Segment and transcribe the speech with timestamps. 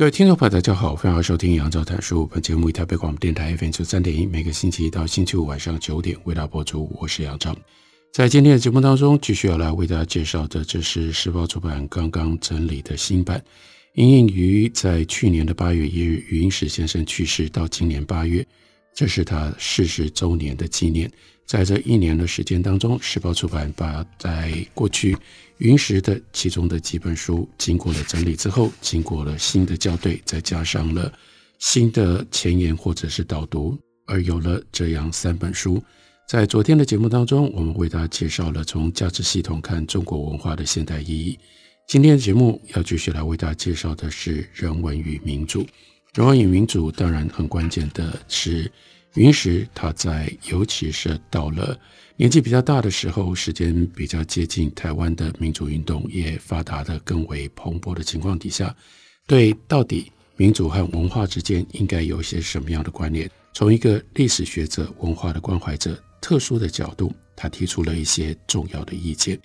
[0.00, 2.26] 各位听众朋友，大家好，欢迎收听杨照谈书。
[2.28, 6.90] 本节目以台北广播电台 FM 九三点一，每个星期一到星期五晚上九点为大家播出。
[6.98, 7.54] 我是杨照，
[8.10, 13.44] 在今天的节目当中，继续要来为大家介绍的，这是时报出版刚刚整理的新版。
[13.92, 18.42] 因应于在去年的八月一日，余英时先生去世，到今年八月，
[18.94, 21.12] 这是他逝世周年的纪念。
[21.50, 25.16] 在这一年的时间当中，时报出版把在过去
[25.58, 31.12] 云石的其中的几本书经过了整理之后，经过了新的校对，再加上了
[31.58, 33.76] 新的前言或者是导读，
[34.06, 35.82] 而有了这样三本书。
[36.28, 41.36] 在昨天的节目当中，我们为大家介绍了从价值系统看中国文化的现代意义。
[41.88, 45.66] 今天的节目要继续来为大家介绍的是人文与民主。
[46.14, 48.70] 人文与民主当然很关键的是。
[49.14, 51.76] 余英时，他在尤其是到了
[52.16, 58.74] 年纪比较大的时候，时间比较接近台湾的民主运动也发达的更为蓬勃的情况底下，
[59.26, 69.36] 对到底民主和文化之间应该有一些什么样的关联，从一个历史学者、文化的关怀者特殊的角度，他提出了一些重要的意见。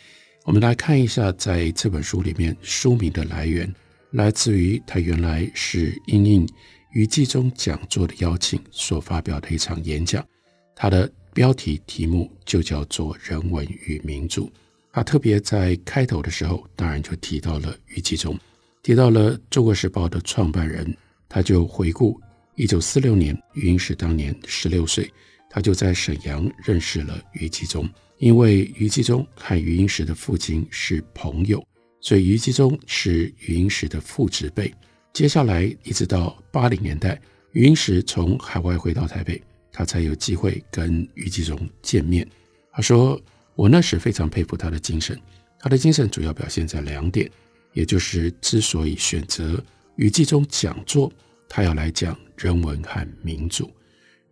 [0.44, 3.74] 我们来看一下，在这本书里面书名的来源，
[4.12, 6.48] 来自于他原来是因应。
[6.96, 10.26] 余纪中讲座的邀请所发表的一场演讲，
[10.74, 14.46] 他的标题题目就叫做《人文与民主》。
[14.94, 18.40] 他特别在开头的时候，当然就提到了余纪中，
[18.82, 20.96] 提到了《中国时报》的创办人，
[21.28, 22.18] 他就回顾
[22.56, 25.12] 一九四六年，余英时当年十六岁，
[25.50, 31.62] 他就在沈阳认识了余纪中，因为余纪中和余英时的父亲是朋友，
[32.00, 34.74] 所以余纪中是余英时的父执辈。
[35.16, 37.18] 接下来一直到八零年代，
[37.54, 42.28] 余英时从海外回到台北，他才有机会跟余纪忠见面。
[42.74, 43.18] 他说
[43.56, 45.18] ：“我那时非常佩服他的精神，
[45.58, 47.32] 他的精神主要表现在两点，
[47.72, 49.64] 也就是之所以选择
[49.96, 51.10] 余纪忠讲座，
[51.48, 53.72] 他要来讲人文和民主，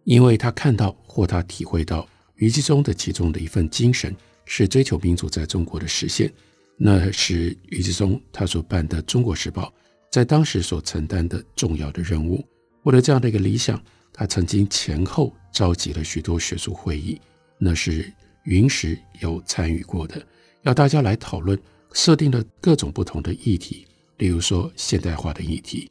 [0.04, 2.06] 因为他看到或他体会到
[2.36, 6.30] 余纪忠的其中的一份精神是追求民主在中国的实现。
[6.76, 9.68] 那是余纪忠他所办的《中国时报》。”
[10.13, 12.47] 在当时所承担的重要的任务，
[12.84, 17.19] 为了这样的一个理想，他曾经前后召集了许多学术会议，
[17.57, 18.13] 那是
[18.44, 20.24] 云石有参与过的，
[20.62, 21.59] 要大家来讨论，
[21.94, 23.88] 设定了各种不同的议题，
[24.18, 25.90] 例如说现代化的议题，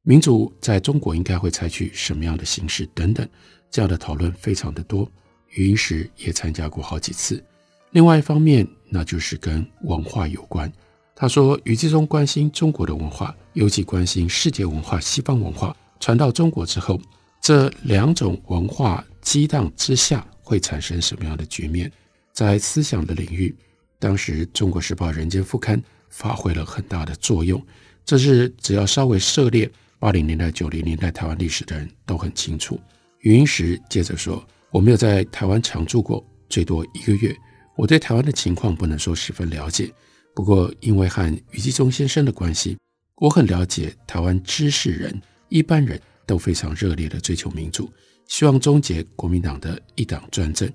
[0.00, 3.28] 民主在中国应该会采取什么样的形式等等，
[3.70, 5.06] 这样的讨论非常的多，
[5.50, 7.44] 云石也参加过好几次。
[7.90, 10.72] 另外一方面，那就是跟文化有关。
[11.20, 17.00] 他说：“余纪中关心中国的文化，尤其关心世界文化、西方文化传到中国之后，
[17.40, 21.90] 这两种文化激荡之下会产生什么样的局面？
[22.32, 23.52] 在思想的领域，
[23.98, 25.76] 当时《中国时报》《人间副刊》
[26.08, 27.60] 发挥了很大的作用。
[28.04, 29.68] 这是只要稍微涉猎
[29.98, 32.78] 八零年代、九零年代台湾历史的人都很清楚。”
[33.22, 34.40] 余英时接着说
[34.70, 37.36] ：“我没有在台湾常住过，最多一个月，
[37.74, 39.92] 我对台湾的情况不能说十分了解。”
[40.38, 42.78] 不过，因为和余纪忠先生的关系，
[43.16, 47.92] 我很了解台湾知识人、一般人都非常热烈地追求民主，
[48.28, 50.72] 希望终结国民党的一党专政，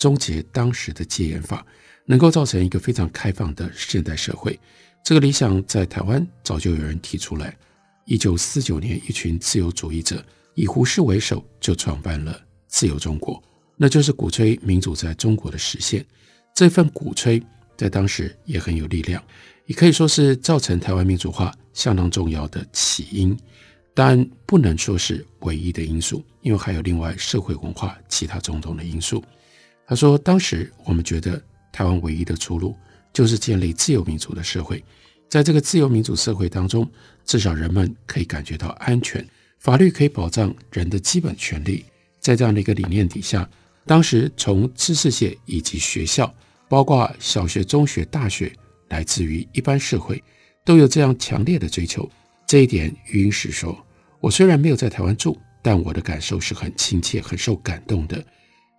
[0.00, 1.64] 终结当时的戒严法，
[2.06, 4.58] 能够造成一个非常开放的现代社会。
[5.04, 7.56] 这个理想在台湾早就有人提出来。
[8.06, 12.36] 一九四九年，一群自由主义者以胡适为首，就创办了
[12.66, 13.40] 自由中国，
[13.76, 16.04] 那就是鼓吹民主在中国的实现。
[16.52, 17.40] 这份鼓吹。
[17.76, 19.22] 在当时也很有力量，
[19.66, 23.36] 也可以说是造成台湾民主化相当重要的起因，
[23.92, 29.24] 但不能说是唯一的因素，因为还有另外社会文化其他种种的因素。
[29.86, 31.42] 他说，当时我们觉得
[31.72, 32.76] 台湾唯一的出路
[33.12, 34.82] 就是建立自由民主的社会，
[35.28, 36.88] 在这个自由民主社会当中，
[37.24, 39.26] 至少人们可以感觉到安全，
[39.58, 41.84] 法律可以保障人的基本权利。
[42.20, 43.48] 在这样的一个理念底下，
[43.84, 46.32] 当时从知识界以及学校。
[46.74, 48.52] 包括小学、中学、大学，
[48.88, 50.20] 来自于一般社会，
[50.64, 52.10] 都有这样强烈的追求。
[52.48, 53.78] 这一点，余英时说
[54.18, 58.20] ：“我虽然没有在台湾住，但我的感受是很亲切、很受感动的。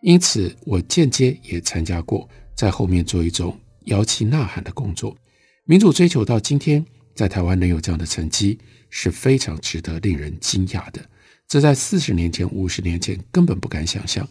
[0.01, 5.15] 因此，我间接也参加过在后面做一种摇旗呐喊的工作。
[5.63, 8.59] 民主追求到今天，在台湾能有这样的成绩，
[8.89, 10.99] 是非常值得令人惊讶的。
[11.47, 14.27] 这在四十年前、五十年前根本不敢想象。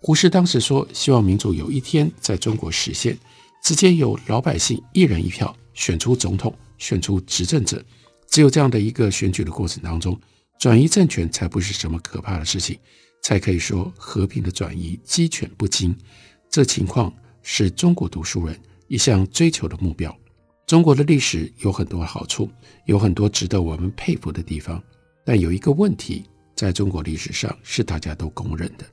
[0.00, 3.18] 胡适当时说，希望民主有一天在中国实现，
[3.62, 7.84] 直接由老百姓一人一票选出总统，选出执政者。
[8.28, 10.18] 只有这样的一个选举的过程当中，
[10.58, 12.78] 转移政权才不是什么可怕的事情，
[13.22, 15.96] 才可以说和平的转移，鸡犬不惊。
[16.48, 17.12] 这情况
[17.42, 20.16] 是中国读书人一向追求的目标。
[20.66, 22.48] 中国的历史有很多好处，
[22.84, 24.82] 有很多值得我们佩服的地方，
[25.24, 26.24] 但有一个问题，
[26.54, 28.84] 在中国历史上是大家都公认的：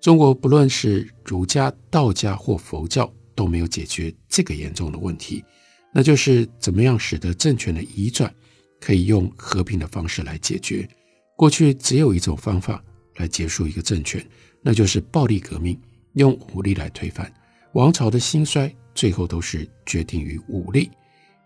[0.00, 5.44] 中国不论是儒家、道家或佛教，都没有解决这个严重的问题，
[5.92, 8.32] 那就是怎么样使得政权的移转
[8.80, 10.88] 可以用和平的方式来解决。
[11.36, 12.82] 过去只有一种方法
[13.16, 14.24] 来结束一个政权，
[14.62, 15.78] 那就是暴力革命，
[16.14, 17.32] 用武力来推翻
[17.72, 20.90] 王朝的兴衰，最后都是决定于武力。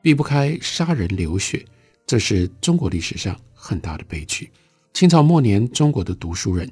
[0.00, 1.64] 避不开杀人流血，
[2.06, 4.50] 这是中国历史上很大的悲剧。
[4.92, 6.70] 清朝末年，中国的读书人，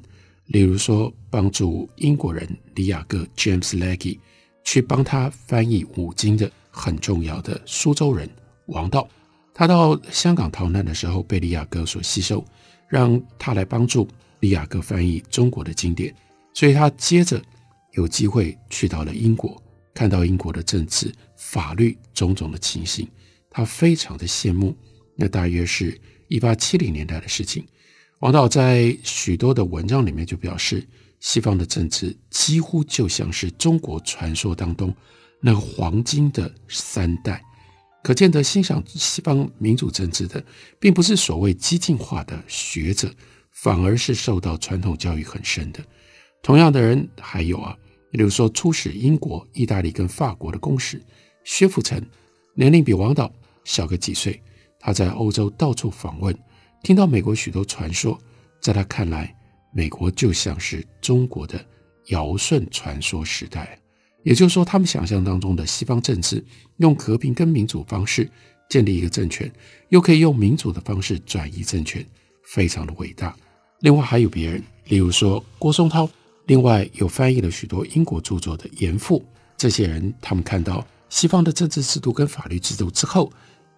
[0.50, 2.44] 例如说帮助英国人
[2.74, 4.18] 李雅各 （James Legge）
[4.64, 8.28] 去帮他翻译五经的很重要的苏州人
[8.66, 9.08] 王道，
[9.54, 12.44] 他到香港逃难的时候被李雅各所吸收，
[12.88, 14.08] 让他来帮助
[14.40, 16.12] 李雅各翻译中国的经典，
[16.52, 17.40] 所以他接着
[17.92, 19.62] 有机会去到了英国，
[19.94, 23.06] 看到英国的政治、法律种种的情形。
[23.48, 24.76] 他非常的羡慕，
[25.14, 27.64] 那大约是一八七零年代的事情。
[28.20, 30.86] 王导在许多的文章里面就表示，
[31.20, 34.94] 西方的政治几乎就像是中国传说当中
[35.40, 37.42] 那个黄金的三代。
[38.02, 40.42] 可见得欣赏西方民主政治的，
[40.78, 43.10] 并不是所谓激进化的学者，
[43.52, 45.82] 反而是受到传统教育很深的。
[46.42, 47.74] 同样的人还有啊，
[48.10, 51.02] 比如说出使英国、意大利跟法国的公使
[51.44, 51.98] 薛福成，
[52.54, 53.32] 年龄比王导。
[53.64, 54.42] 小个几岁，
[54.78, 56.36] 他在欧洲到处访问，
[56.82, 58.18] 听到美国许多传说，
[58.60, 59.34] 在他看来，
[59.72, 61.64] 美国就像是中国的
[62.06, 63.78] 尧舜传说时代。
[64.22, 66.44] 也就是说，他们想象当中的西方政治，
[66.78, 68.30] 用和平跟民主方式
[68.68, 69.50] 建立一个政权，
[69.88, 72.04] 又可以用民主的方式转移政权，
[72.44, 73.34] 非常的伟大。
[73.80, 76.08] 另外还有别人，例如说郭松涛，
[76.46, 79.24] 另外又翻译了许多英国著作的严复，
[79.56, 83.32] 这些人他们看到西方的政治制度跟法律制度之后。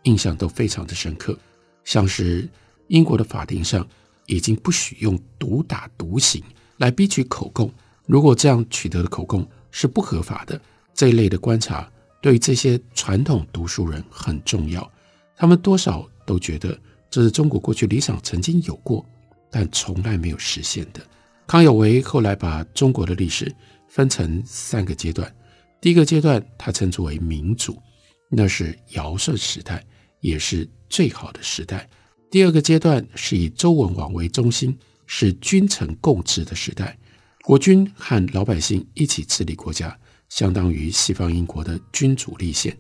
[0.05, 1.39] 印象都非常的深刻，
[1.85, 2.49] 像是
[2.93, 3.87] 英国的法庭上
[4.27, 6.43] 已经不许用毒打、毒刑
[6.77, 7.73] 来逼取口供，
[8.05, 10.61] 如果这样取得的口供是不合法的，
[10.93, 11.91] 这一类的观察
[12.21, 14.89] 对于这些传统读书人很重要。
[15.35, 16.79] 他们多少都觉得
[17.09, 19.05] 这是中国过去理想曾经有过，
[19.51, 21.01] 但从来没有实现的。
[21.47, 23.51] 康有为后来把中国的历史
[23.89, 25.35] 分成三个阶段，
[25.81, 27.81] 第一个阶段他称之为民主，
[28.29, 29.83] 那是尧舜时代。
[30.21, 31.91] 也是最好的时代。
[32.33, 34.75] 第二个阶段是以周文王为中心，
[35.07, 36.99] 是君臣共治的时代，
[37.43, 39.95] 国君和老百姓一起治理国家，
[40.31, 42.75] 相当于西方英国的君主立宪。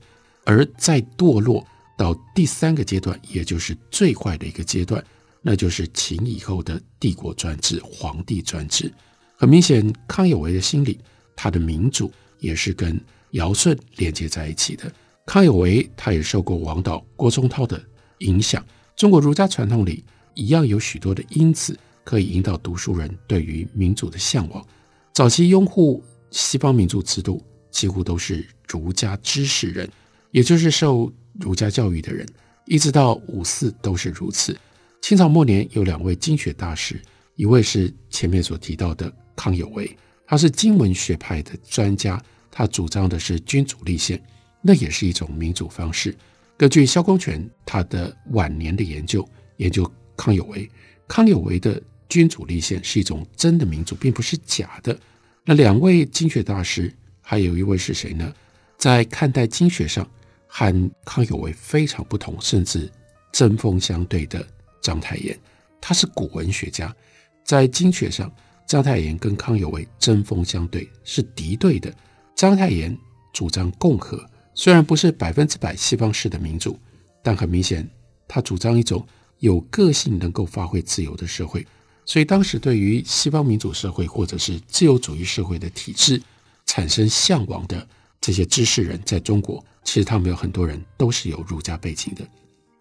[0.46, 1.62] 而再堕落
[1.98, 5.04] 到第三个阶段，也就是最坏的一个阶段，
[5.42, 8.90] 那就是秦以后的帝国专制、皇帝专制。
[9.36, 10.98] 很明显，康有为的心里，
[11.36, 12.98] 他的民主也是跟
[13.32, 14.90] 尧舜连接在一起的。
[15.26, 17.78] 康有为，他也受过王导、郭松涛的
[18.20, 18.64] 影响。
[18.96, 24.64] 中国儒家传统里一样有许多的因子可以引导读书人对于民主的向往。
[25.12, 29.88] 早期拥护西方民主制度，几乎都是儒家知识人，
[30.30, 32.26] 也就是受儒家教育的人，
[32.66, 34.56] 一直到五四都是如此。
[35.00, 37.00] 清朝末年有两位经学大师，
[37.36, 39.96] 一位是前面所提到的康有为，
[40.26, 44.22] 他是经文学派的专家，他主张的是君主立宪。
[44.64, 46.16] 那也是一种民主方式。
[46.62, 50.70] 根据萧公权他的晚年的研究，研究康有为，
[51.08, 54.96] 康有为的君主立宪是一种真的民主，并不是假的。
[55.44, 58.32] 那两位经学大师，还有一位是谁呢？
[58.78, 60.08] 在看待经学上
[60.46, 62.88] 和康有为非常不同，甚至
[63.32, 64.46] 针锋相对的
[64.80, 65.36] 章太炎，
[65.80, 66.94] 他是古文学家，
[67.42, 68.32] 在经学上，
[68.68, 71.92] 章太炎跟康有为针锋相对，是敌对的。
[72.36, 72.96] 章太炎
[73.32, 74.24] 主张共和。
[74.54, 76.78] 虽然不是百分之百西方式的民主，
[77.22, 77.88] 但很明显，
[78.28, 79.06] 他主张一种
[79.38, 81.66] 有个性、能够发挥自由的社会。
[82.04, 86.20] 所以当时对于西方民主社会或者是自由主义社会的体制
[86.66, 87.86] 产生向往的
[88.20, 92.26] 这些知识人，在中国其实他们有很多人都是有儒家背景的。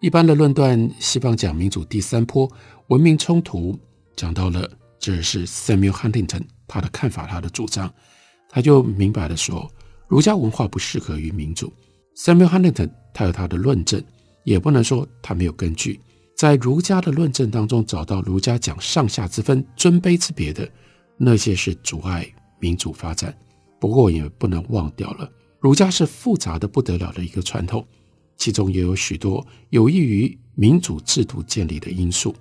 [0.00, 2.50] 一般的论断，西方讲民主第三波
[2.88, 3.78] 文明冲突，
[4.16, 7.92] 讲到了这是 Samuel Huntington 他的看法，他的主张，
[8.48, 9.70] 他就明白的说。
[10.12, 11.72] 儒家文化不适合于民主。
[12.14, 14.04] Samuel Huntington 他有他的论证，
[14.44, 15.98] 也不能说他没有根据。
[16.36, 20.70] 在儒家的论证当中，找到儒家讲上下之分、尊卑之别的
[21.16, 23.34] 那些是阻碍民主发展。
[23.80, 25.26] 不过也不能忘掉了，
[25.58, 27.82] 儒家是复杂的不得了的一个传统，
[28.36, 32.34] 其中也有许多有益于民主制度建立的因素。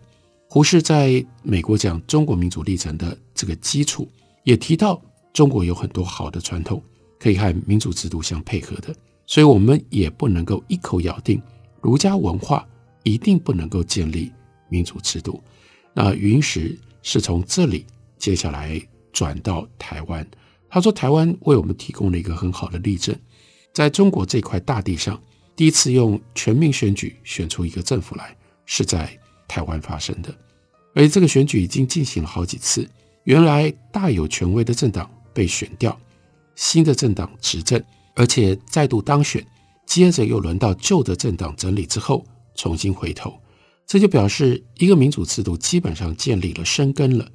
[0.50, 4.10] 胡适在美国讲中国民主历程的这个基础，
[4.44, 5.02] 也提到
[5.32, 6.84] 中国有很多好的传统
[7.22, 8.96] 可以和民主制度相配合的，
[9.28, 11.42] 所以我们也不能够一口咬定
[11.80, 12.68] 儒家文化
[13.04, 14.32] 一定不能够建立
[14.70, 15.42] 民主制度。
[15.94, 17.86] 那云石是从这里
[18.18, 18.82] 接下来
[19.14, 20.26] 转到台湾，
[20.70, 23.16] 他说台湾为我们提供了一个很好的例证，
[23.72, 25.22] 在中国这块大地上，
[25.56, 28.36] 第一次用全民选举选出一个政府来，
[28.66, 29.18] 是在。
[29.48, 30.34] 台湾发生的，
[30.96, 32.90] 而这个选举已经进行了好几次。
[33.26, 36.00] 原来大有权威的政党被选掉，
[36.62, 37.84] 新的政党执政，
[38.16, 39.44] 而且再度当选，
[39.88, 43.34] 接着又轮到旧的政党整理之后重新回头，
[43.88, 47.28] 这就表示一个民主制度基本上建立了、生根了。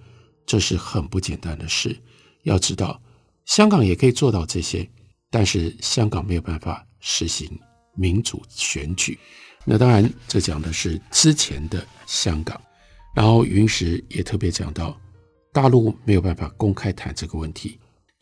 [0.46, 2.00] 这是很不简单的事。
[2.44, 3.02] 要知道，
[3.46, 4.88] 香港也可以做到这些，
[5.28, 7.50] 但是香港没有办法实行
[7.96, 9.18] 民主选举。
[9.64, 12.58] 那当然，这讲的是之前的香港。
[13.12, 14.96] 然后云石也特别讲到，
[15.52, 17.76] 大陆没有办法公开谈这个问题，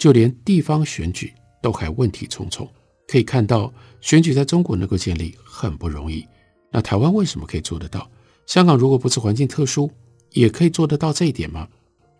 [0.05, 1.33] 就连地方选举
[1.63, 2.69] 都还问题重重。
[3.09, 6.23] 可以看到，选举在中国能够建立很不容易。
[6.71, 8.07] 那台湾为什么可以做得到？
[8.45, 9.91] 香港如果不是环境特殊，
[10.33, 11.67] 也可以做得到这一点吗？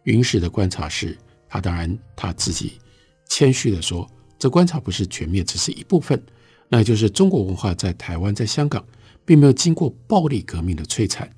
[0.05, 1.15] 云石的观察是，
[1.47, 2.81] 他当然他自己
[3.29, 6.19] 谦虚地说，这观察不是全面，只是一部分。
[6.71, 8.83] 那就是中国文化在台湾、在香港。
[9.27, 11.29] 并没有经过暴力革命的摧残。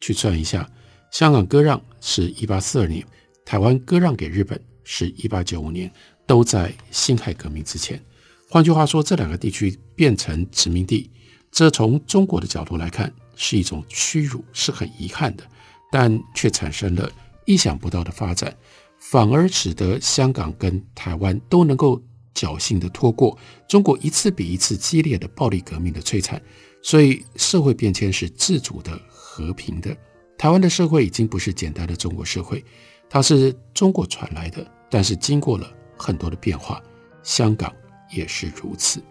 [0.00, 0.68] 去算一下，
[1.12, 3.06] 香港割让是一八四二年，
[3.44, 5.90] 台湾割让给日本是一八九五年，
[6.26, 8.00] 都在辛亥革命之前。
[8.48, 11.10] 换句话说，这两个地区变成殖民地，
[11.50, 15.44] 这从中国的角度来看是一种屈辱，是很遗憾的，
[15.90, 17.10] 但却产生了
[17.46, 18.56] 意想不到的发展，
[19.00, 22.00] 反而使得香港跟台湾都能够
[22.34, 23.36] 侥幸地拖过
[23.68, 26.40] 中国一次比一次激烈的暴力革命的摧残。
[26.82, 29.96] 所以社会变迁是自主的、和平的。
[30.36, 32.62] 台湾的社会已经不是简单的中国社会，
[33.08, 36.82] 它是中国传来的，但是经过了很多的变化。
[37.22, 37.72] 香港
[38.10, 39.02] 也是如此。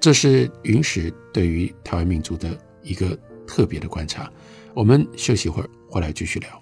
[0.00, 4.30] 这是云石对于台湾民族的一个特别的观察。
[4.74, 6.61] 我们休息一会儿，回来继续聊。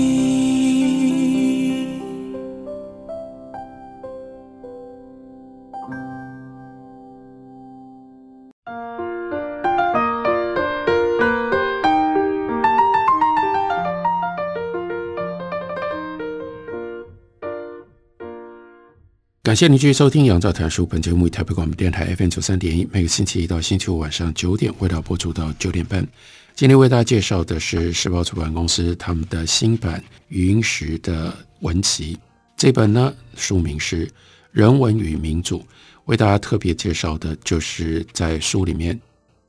[19.51, 26.07] 感谢您继续收听《杨照谈书》本节目，以台北广播电台 FM 九三点一，每个星期一到星期五晚上九点，为大家播出到九点半。
[26.55, 32.17] 今天为大家介绍的是时报出版公司他们的新版云石的文集，
[32.55, 34.07] 这本呢书名是
[34.53, 35.59] 《人文与民主》，
[36.05, 38.97] 为大家特别介绍的就是在书里面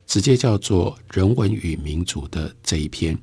[0.09, 3.17] 直接叫做《人文与民主》的这一篇。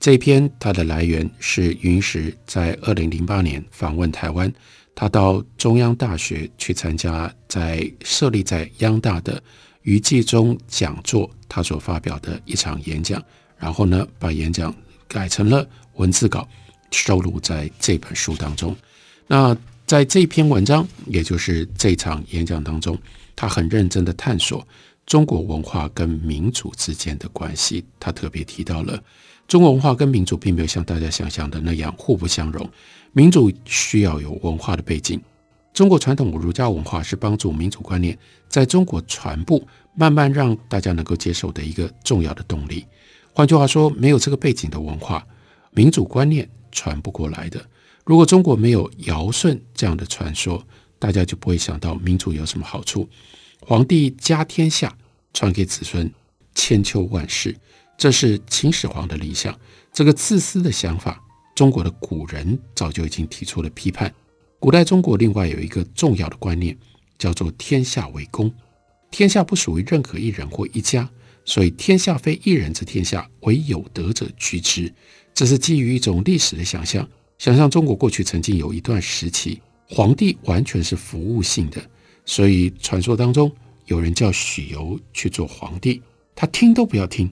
[0.00, 4.50] 这一篇它的来源是云石在二零零八年访问台湾。
[4.94, 9.42] 他到中央大学去参加在设立在央大的
[9.82, 13.22] 余纪忠讲座他所发表的一场演讲，
[13.58, 14.74] 然后呢，把演讲
[15.08, 16.46] 改成了文字稿，
[16.90, 18.76] 收录在这本书当中。
[19.26, 19.56] 那
[19.86, 22.96] 在这篇文章，也就是这场演讲当中，
[23.34, 24.66] 他很认真地探索
[25.04, 27.84] 中国文化跟民主之间的关系。
[27.98, 29.02] 他特别提到了
[29.48, 32.70] 中国文化跟民主并没有像大家想象的那样互不相容，
[33.12, 35.20] 民主需要有文化的背景。
[35.74, 39.60] 中国传统儒家文化是帮助民主观念在中国传播，
[39.94, 42.86] 慢慢让大家能够接受的一个重要的动力。
[43.32, 45.26] 换句话说，没有这个背景的文化，
[45.70, 47.64] 民主观念传不过来的。
[48.04, 50.62] 如果中国没有尧舜这样的传说，
[50.98, 53.08] 大家就不会想到民主有什么好处。
[53.60, 54.94] 皇帝家天下，
[55.32, 56.10] 传给子孙
[56.54, 57.56] 千秋万世，
[57.96, 59.58] 这是秦始皇的理想。
[59.92, 61.21] 这个自私的想法，
[61.54, 64.12] 中国的古人早就已经提出了批判。
[64.58, 66.76] 古代中国另外有一个重要的观念，
[67.18, 68.52] 叫做“天下为公”。
[69.10, 71.08] 天下不属于任何一人或一家，
[71.44, 74.92] 所以天下非一人之天下，唯有德者居之。
[75.34, 77.06] 这是基于一种历史的想象，
[77.38, 81.82] 想象中国过去曾经有一段时期，皇帝完全是服务性的。
[82.24, 83.50] 所以传说当中
[83.86, 86.00] 有人叫许由去做皇帝，
[86.34, 87.30] 他听都不要听，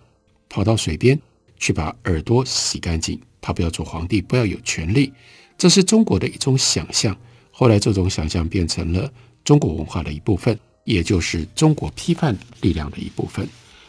[0.49, 1.19] 跑到水边
[1.57, 3.19] 去把耳朵洗干净。
[3.40, 5.12] 他不要做皇帝，不要有权力。
[5.56, 7.16] 这是中国的一种想象，
[7.50, 9.12] 后来这种想象变成了
[9.44, 13.47] 中国文化的一部分，也就是中国批判力量的一部分。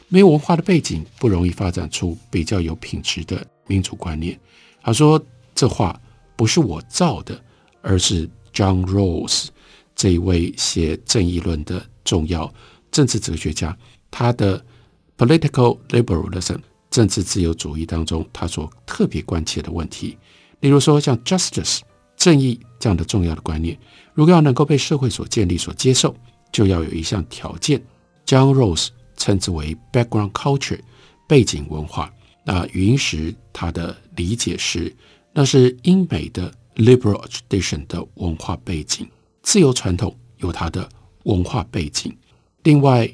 [0.10, 4.38] 没有文化的背景，不容易发展出比较有品质的民主观念。
[4.84, 5.24] 他说
[5.56, 5.98] 这话
[6.36, 7.42] 不是我造的，
[7.82, 9.48] 而是 John Rawls
[9.96, 12.54] 这一位写正义论的重要
[12.92, 13.78] 政治哲学家，
[14.10, 14.62] 他的
[15.18, 16.60] Political Liberalism
[16.92, 20.16] 政治自由主义当中，他所特别关切的问题。
[20.60, 21.80] 例如说，像 justice
[22.16, 23.76] 正义这样的重要的观念，
[24.14, 26.16] 如果要能够被社会所建立、所接受，
[26.52, 27.82] 就要有一项条件
[28.28, 30.80] ，John Rose 称之为 background culture
[31.28, 32.14] 背景文化。
[32.44, 34.94] 那语音时他的理解是，
[35.32, 39.08] 那是英美的 liberal tradition 的文化背景，
[39.42, 40.88] 自由传统有它的
[41.24, 42.16] 文化背景。
[42.64, 43.08] 另外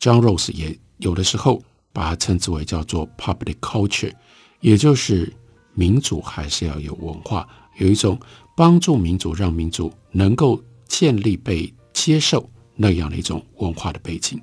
[0.00, 1.62] ，John Rose 也有的时候
[1.96, 4.12] 把它称之为叫做 public culture，
[4.60, 5.32] 也就是。
[5.78, 8.18] 民主还是要有文化，有一种
[8.56, 14.40] 帮助民主，让民主能够建立被接受那样的一种文化的背景。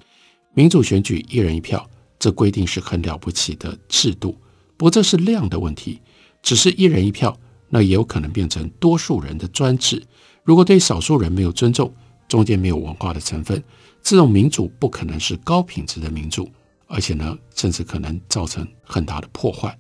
[0.54, 1.90] 民主选举一人一票，
[2.20, 4.38] 这规定是很了不起的制度，
[4.78, 6.00] 不过这是量的问题。
[6.44, 7.36] 只是一人一票，
[7.68, 10.00] 那也有可能变成多数人的专制。
[10.44, 11.92] 如果对少数人没有尊重，
[12.28, 13.64] 中间没有文化的成分，
[14.04, 16.48] 这种民主不可能是高品质的民主，
[16.88, 19.78] 而且呢，甚至可能造成很大的破坏。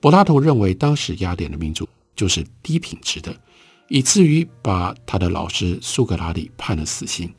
[0.00, 3.34] 柏拉图认为，当时雅典的民主就是低品质的，
[3.88, 7.32] 以至于把他的老师苏格拉底判了死刑。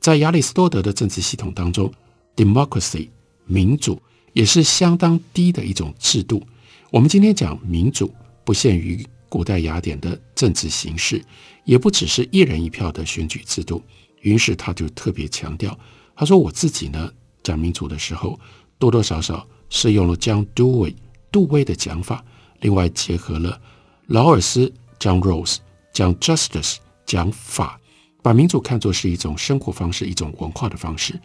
[0.00, 1.92] 在亚里士多德的政治系统当中
[2.36, 3.08] ，democracy
[3.46, 4.00] 民主
[4.32, 6.46] 也是相当低的一种制度。
[6.90, 11.24] 我们今天讲民主，不限于古代雅典的政治形式，
[11.64, 13.82] 也不只是一人一票的选举制度。
[14.20, 15.76] 于是他就特别强调，
[16.14, 17.10] 他说：“我自己呢，
[17.44, 18.36] 讲民主的时候，
[18.76, 20.96] 多多少少是用了 John Dewey。”
[21.30, 22.24] 杜威的讲法，
[22.60, 23.60] 另外结合了
[24.06, 25.56] 劳尔斯将 Rose
[25.92, 27.80] 将 justice 讲法，
[28.22, 31.20] 把民主看作是一种生活方式，一种文化的方式。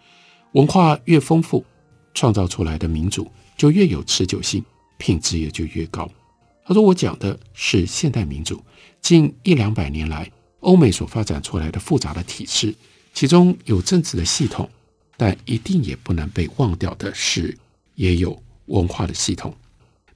[0.54, 1.64] 文化越丰富，
[2.16, 4.66] 创造出来的民主就越有持久性，
[4.98, 6.10] 品质也就越高。
[6.66, 8.60] 他说：“我讲的是现代民主，
[9.00, 12.74] 近一两百年来欧美所发展出来的复杂的体制，
[13.14, 14.68] 其中有政治的系统，
[15.20, 17.54] 但一定也不能被忘掉的是，
[17.96, 19.54] 也有文化的系统。”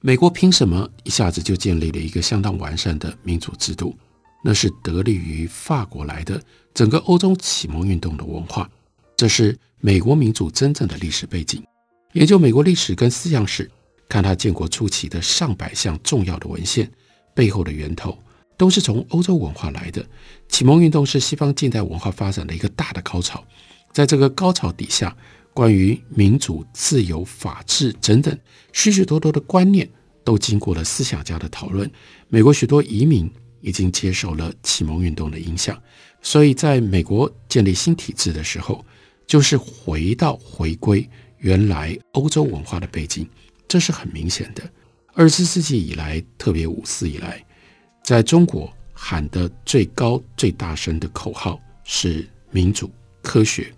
[0.00, 3.94] 美国凭什么一下子就建立了一个相当完善的民主制度？
[4.42, 8.70] 那是得力于法国来的整个欧洲启蒙运动的文化，
[9.14, 11.62] 这是美国民主真正的历史背景。
[12.12, 13.70] 研究美国历史跟思想史，
[14.08, 16.90] 看他建国初期的上百项重要的文献
[17.34, 18.18] 背后的源头，
[18.56, 20.04] 都是从欧洲文化来的。
[20.48, 23.42] 启蒙运动是西方近代文化发展的一个大的高潮，
[23.94, 25.16] 在这个高潮底下。
[25.56, 28.36] 关于民主、自由、法治等等
[28.72, 29.88] 许许多多的观念，
[30.24, 31.88] 都经过了思想家的讨论。
[32.26, 33.30] 美国许多移民
[33.60, 35.80] 已经接受了启蒙运动的影响，
[36.20, 38.84] 所以在美国建立新体制的时候，
[39.28, 43.24] 就是回到回归原来欧洲文化的背景，
[43.68, 44.62] 这是很明显的。
[45.12, 47.40] 二十世纪以来，特别五四以来，
[48.02, 52.90] 在中国喊得最高、最大声的口号是民主、
[53.22, 53.72] 科学。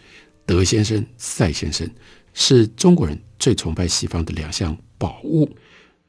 [0.46, 1.90] 德先生、赛先生
[2.32, 5.50] 是中国人最崇拜西方的两项宝物。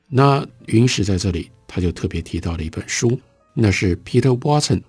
[0.08, 3.19] 那云石在这里，他就特别提到了一本书，
[3.54, 4.82] 那是 Peter Watson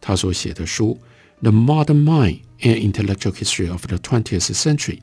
[0.00, 0.98] 他所写的书
[1.42, 4.96] 《The Modern Mind and Intellectual History of the Twentieth Century》，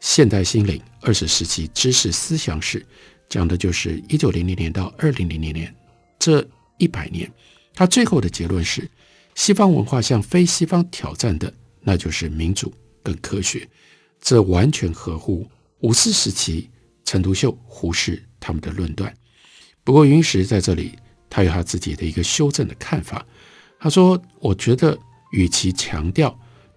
[0.00, 2.84] 现代心灵二十世纪知识思想史，
[3.28, 5.74] 讲的就是一九零零年到二零零零年
[6.18, 6.46] 这
[6.78, 7.30] 一百年。
[7.74, 8.90] 他最后的结论是，
[9.34, 12.72] 西方文化向非西方挑战的，那就是民主
[13.06, 13.68] 更科学。
[14.20, 15.48] 这完全合乎
[15.82, 16.68] 五四时期
[17.04, 19.14] 陈独秀、胡适他们的论断。
[19.84, 20.98] 不过云石在这里，
[21.30, 23.24] 他有他自己的一个修正的看法。
[23.78, 24.98] 他说：“我觉得，
[25.30, 26.36] 与其强调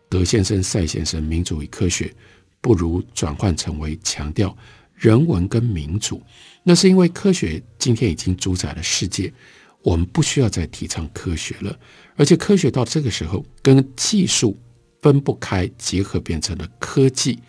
[0.10, 2.13] 德先生、赛先生民主与科学，
[2.62, 4.56] 不如转换成为强调
[4.94, 6.22] 人文跟民主。
[6.62, 9.34] 那是因为科学今天已经主宰了世界，
[9.82, 11.80] 我们不需要再提倡科学了。
[12.15, 14.56] 而且科学到这个时候跟技术
[15.02, 17.40] 分不开，结合变成了科技。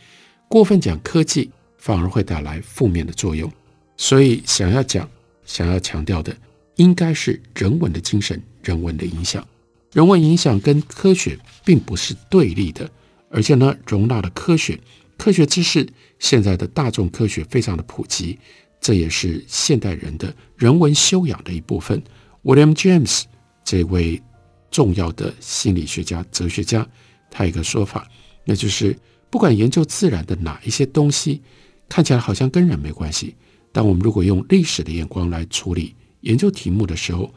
[0.49, 3.51] 过分讲科技，反而会带来负面的作用。
[3.97, 5.09] 所以想要讲。”
[5.47, 6.37] 想要强调的
[6.77, 9.45] 应该是人文的精神，人文的影响。
[9.93, 12.89] 人文影响跟科学并不是对立的，
[13.29, 14.79] 而且呢，容纳了科学、
[15.19, 15.85] 科学知识。
[16.21, 18.39] 现在的大众科学非常的普及，
[18.81, 22.01] 这也是现代人的人文修养的一部分。
[22.45, 23.25] William James
[23.65, 24.23] 这位
[24.71, 26.87] 重要的心理学家、哲学家，
[27.31, 28.09] 他有一个说法，
[28.45, 28.99] 那就是
[29.31, 31.40] 不管研究自然的哪一些东西，
[31.88, 33.35] 看起来好像跟人没关系。
[33.73, 37.33] 但我们如果用历史的眼光来处理研究题目的时候，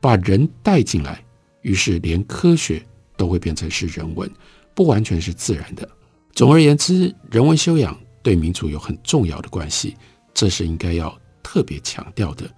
[0.00, 1.24] 把人带进来，
[1.62, 2.84] 于是连科学
[3.16, 4.28] 都会变成是人文，
[4.74, 5.88] 不完全是自然的。
[6.32, 9.96] 总而言之，人文修养对民主有很重要的关系，
[10.34, 12.48] 这是应该要特别强调的。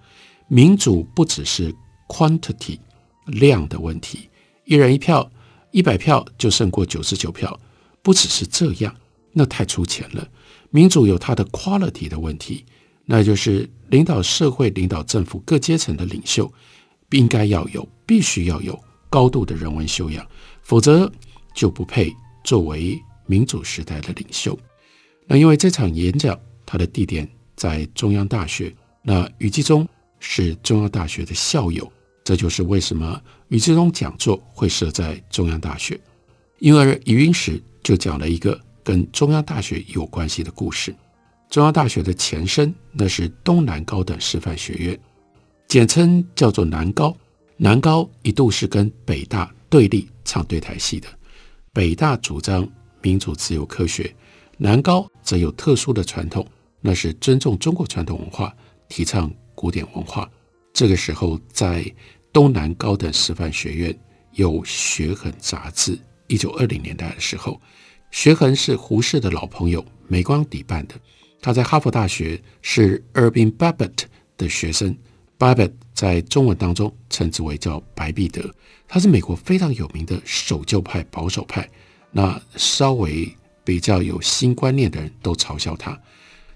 [0.47, 1.73] 民主不只是
[2.07, 2.79] quantity
[3.25, 4.29] 量的问题，
[4.65, 5.31] 一人一票，
[5.71, 7.59] 一百票就胜过九十九票，
[8.01, 8.95] 不只是这样，
[9.33, 10.27] 那太粗浅了。
[10.69, 12.65] 民主有它的 quality 的问题。
[13.03, 16.49] 那就是领导社会、领导政府各阶层的领袖，
[17.09, 18.79] 应该要有、必须要有
[19.09, 20.25] 高度的人文修养，
[20.61, 21.11] 否则
[21.53, 24.57] 就不配作为民主时代的领袖。
[25.25, 29.85] 那因为这场演讲，它的地点在中央大学，那余纪忠
[30.19, 31.91] 是中央大学的校友，
[32.31, 35.99] 这就是为什么余纪忠讲座会设在中央大学。
[36.59, 40.95] 因而余英时就讲了一个跟中央大学有关系的故事。
[41.49, 44.97] 中央大学的前身，那是东南高等师范学院，
[45.67, 47.13] 简称叫做南高。
[47.57, 51.09] 南高一度是跟北大对立唱对台戏的。
[51.73, 52.65] 北大主张
[53.01, 54.15] 民主、自由、科学，
[54.57, 56.47] 南高则有特殊的传统，
[56.79, 58.55] 那是尊重中国传统文化，
[58.87, 60.31] 提倡古典文化。
[60.73, 61.83] 这个时候，在
[62.33, 63.97] 东南高等师范学院
[64.33, 65.99] 有《学衡》杂志。
[66.27, 67.53] 一九二零年代的时候，
[68.09, 70.95] 《学衡》是胡适的老朋友梅光迪办的。
[71.41, 74.03] 他在哈佛大学是 Irving Babbitt
[74.37, 74.95] 的学生
[75.37, 78.49] ，Babbitt 在中文当中称之为叫白彼得，
[78.87, 81.69] 他是美国非常有名的守旧派、保守派。
[82.11, 83.27] 那稍微
[83.65, 85.99] 比较有新观念的人都嘲笑他。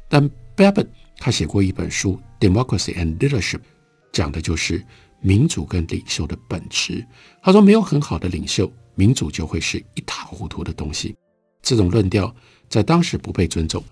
[0.08, 3.58] 但 Babbitt 他写过一本书《Democracy and Leadership》，
[4.14, 4.82] 讲的就是
[5.22, 7.06] 民主跟领袖的本质。
[7.42, 11.16] 他说，没有很好的领袖，民主就会是一塌糊涂的东西。
[11.62, 12.34] 这种论调
[12.70, 13.84] 在当时不被尊重。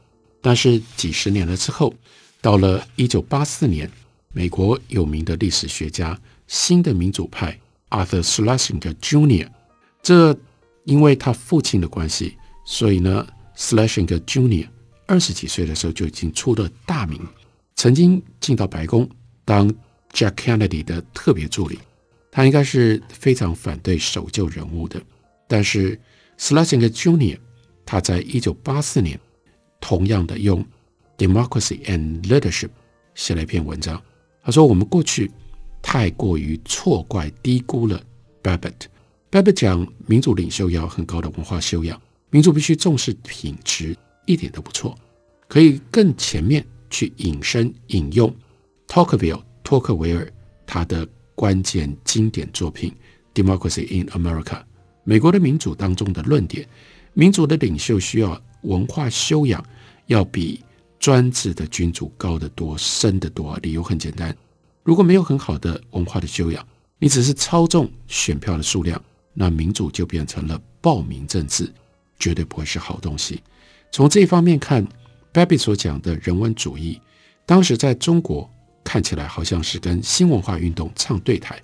[0.42, 1.94] 但是几十年了之后，
[2.42, 3.90] 到了一九八四年，
[4.34, 7.58] 美国有名的历史学家、新的民主派
[7.90, 9.48] Arthur Schlesinger Jr.，
[10.02, 10.38] 这
[10.84, 14.68] 因为他父亲的关系，所以呢，Schlesinger Jr.
[15.08, 17.20] 二十几岁的时候就已经出了大名，
[17.76, 19.10] 曾经进到白宫
[19.46, 19.74] 当
[20.13, 21.80] Jack Kennedy 的特别助理，
[22.32, 25.02] 他应该是非常反对守旧人物的。
[25.47, 25.99] 但是
[26.38, 27.38] Slesinger Jr
[27.86, 29.19] 他在一九八四年。
[29.86, 30.65] 同样的，用
[31.17, 32.69] democracy and leadership
[33.15, 34.02] 写了一篇文章。
[34.41, 35.30] 他说：“我们过去
[35.82, 38.02] 太过于错怪低估了
[38.41, 38.86] Babbitt。
[39.30, 43.93] Babbitt 讲民主领袖要很高的文化修养，民主必须重视品质，
[44.26, 44.97] 一点都不错。
[45.49, 48.34] 可以更前面去引申引用
[48.88, 50.32] Tocqueville 托克维尔
[50.65, 52.93] 他的关键经典作品
[53.41, 54.43] 《Democracy in America》
[55.04, 56.67] 美国的民主当中的论点：
[57.13, 59.62] 民主的领袖需要。”文化修养
[60.06, 60.63] 要比
[60.97, 63.58] 专制的君主高得多、深得多。
[63.58, 64.34] 理由很简单：
[64.84, 66.65] 如果没有很好的文化的修养，
[66.97, 71.69] 你只是操纵选票的数量，那民主就变成了暴民政治，
[72.17, 73.43] 绝对不会是好东西。
[73.91, 74.88] 从这一方面看
[75.34, 77.02] ，Babbitt 所讲的人文主义，
[77.45, 78.49] 当时在中国
[78.84, 81.62] 看起来好像是跟新文化运动唱对台。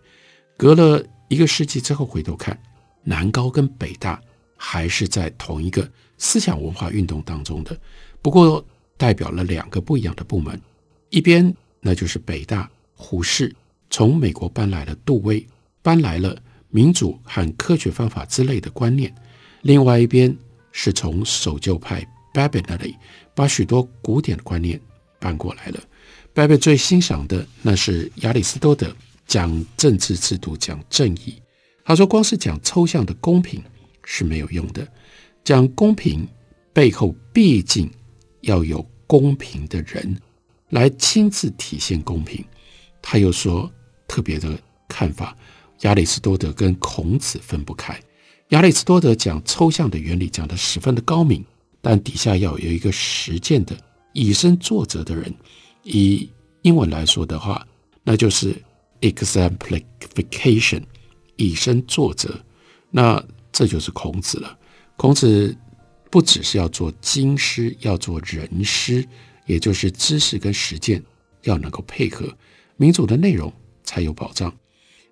[0.58, 2.60] 隔了一个世纪之后回头看，
[3.04, 4.22] 南高跟北大
[4.56, 5.90] 还是在同一个。
[6.22, 7.80] 思想文化运动当中的，
[8.22, 8.62] 不过
[8.98, 10.62] 代表了两个不一样的部门，
[11.10, 13.56] 一边那就是北大胡适
[13.90, 15.48] 从美国搬来了杜威，
[15.82, 19.10] 搬来了民主和科学方法之类的观念；
[19.62, 20.38] 另外一边
[20.74, 22.98] 是从守旧派 Babbitt 那里，
[23.34, 24.78] 把许多古典的观念
[25.22, 25.80] 搬过来了。
[26.40, 28.96] Babbitt 最欣赏的那是亚里士多德
[29.28, 31.36] 讲政治制度、讲正义。
[31.84, 33.62] 他说，光是讲抽象的公平
[34.06, 34.88] 是没有用的，
[35.44, 36.26] 讲公平
[36.72, 37.92] 背后毕竟
[38.40, 40.18] 要有公平的人
[40.70, 42.42] 来亲自体现公平。
[43.02, 43.70] 他又说
[44.08, 45.36] 特别的看法，
[45.82, 48.00] 亚里士多德跟孔子分不开。
[48.52, 51.44] 亚里士多德讲抽象的原理讲得十分的高明，
[51.82, 53.76] 但底下要有一个实践的
[54.14, 55.36] 以身作则的人。
[55.92, 56.30] 以
[56.62, 57.66] 英文来说的话，
[58.04, 58.56] 那就是
[59.02, 60.84] exemplification，
[61.36, 62.40] 以身作则。
[62.92, 63.22] 那
[63.52, 64.58] 这就是孔子了。
[64.96, 65.56] 孔子
[66.12, 69.08] 不只是要做经师，要做人师，
[69.46, 71.04] 也就是知识跟实践
[71.44, 72.32] 要能够配合。
[72.78, 73.52] 民主的内容
[73.84, 74.56] 才有保障，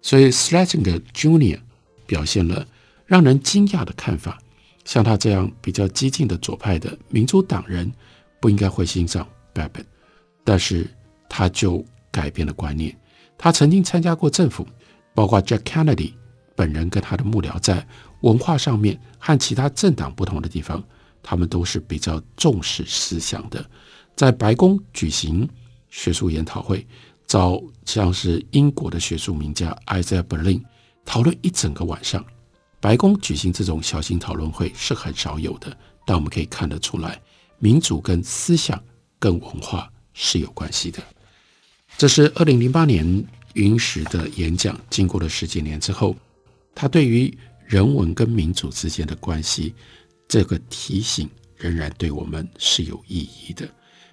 [0.02, 1.60] 所以 Schlesinger Jr.
[2.06, 2.68] 表现了
[3.06, 4.38] 让人惊讶的看法。
[4.86, 7.92] 像他这样比较激进的左派的民主党人，
[8.40, 9.86] 不应该会欣赏 Babbitt，
[10.48, 10.90] 但是
[11.28, 12.96] 他就改变了观念。
[13.38, 14.66] 他曾经参加过政府，
[15.14, 16.14] 包括 Jack Kennedy
[16.56, 17.86] 本人跟他的幕僚，在
[18.22, 20.82] 文化上面和其他政党不同的地方，
[21.22, 23.70] 他们都是比较重视思想的。
[24.16, 25.46] 在白宫举行
[25.90, 26.88] 学术研讨会。
[27.28, 30.64] 找像是英国的学术名家 Isaiah Berlin
[31.04, 32.26] 讨论一整个晚上。
[32.80, 37.22] 白宫举行这种小型讨论会是很少有的，但我们可以看得出来，
[37.60, 38.82] 民主跟思想
[39.20, 41.02] 跟文化是有关系的。
[41.96, 46.16] 这是二零零八年云石的演讲，经过了十几年之后，
[46.74, 47.32] 他对于
[47.68, 49.76] 人文跟民主之间的关系
[50.28, 53.70] 这个提醒仍然对我们是有意义的。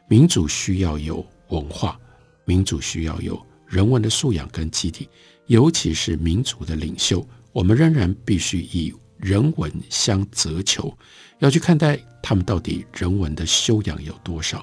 [0.09, 1.99] 民主需要有文化。
[2.47, 5.09] 民主需要有人文的素养跟基底，
[5.47, 10.95] 尤其是民主的领袖，我们仍然必须以人文相责求，
[11.39, 14.63] 要去看待他们到底人文的修养有多少。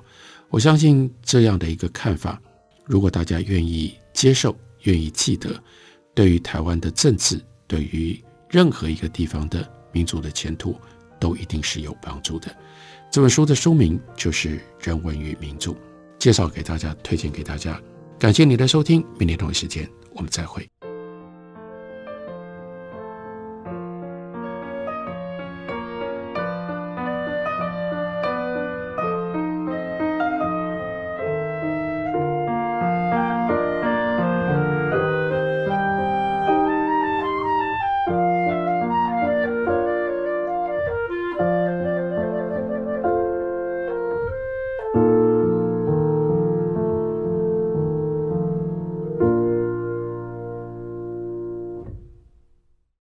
[0.52, 2.40] 我相信这样的一个看法，
[2.86, 5.50] 如果大家愿意接受、愿意记得，
[6.14, 10.76] 对于台湾的政治，对于任何一个地方的民族的前途，
[11.22, 12.54] 都一定是有帮助的。
[13.10, 15.74] 这本书的书名就是《人文与民主》。
[16.20, 17.82] 介绍给大家，推荐给大家，
[18.20, 20.70] 感谢你的收听，明天同一时间我们再会。